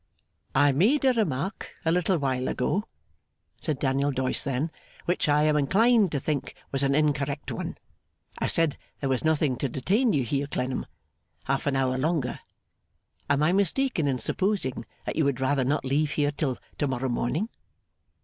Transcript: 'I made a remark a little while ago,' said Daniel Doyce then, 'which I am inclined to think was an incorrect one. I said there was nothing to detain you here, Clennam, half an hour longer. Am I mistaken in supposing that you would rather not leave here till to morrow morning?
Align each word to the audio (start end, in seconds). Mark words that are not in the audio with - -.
'I 0.55 0.71
made 0.71 1.05
a 1.05 1.13
remark 1.13 1.75
a 1.85 1.91
little 1.91 2.17
while 2.17 2.47
ago,' 2.47 2.85
said 3.61 3.77
Daniel 3.77 4.09
Doyce 4.11 4.41
then, 4.41 4.71
'which 5.05 5.29
I 5.29 5.43
am 5.43 5.55
inclined 5.55 6.11
to 6.13 6.19
think 6.19 6.55
was 6.71 6.81
an 6.81 6.95
incorrect 6.95 7.51
one. 7.51 7.77
I 8.39 8.47
said 8.47 8.79
there 8.99 9.09
was 9.09 9.23
nothing 9.23 9.57
to 9.57 9.69
detain 9.69 10.11
you 10.11 10.23
here, 10.23 10.47
Clennam, 10.47 10.87
half 11.43 11.67
an 11.67 11.75
hour 11.75 11.99
longer. 11.99 12.39
Am 13.29 13.43
I 13.43 13.53
mistaken 13.53 14.07
in 14.07 14.17
supposing 14.17 14.85
that 15.05 15.17
you 15.17 15.23
would 15.23 15.39
rather 15.39 15.63
not 15.63 15.85
leave 15.85 16.13
here 16.13 16.31
till 16.31 16.57
to 16.79 16.87
morrow 16.87 17.07
morning? 17.07 17.49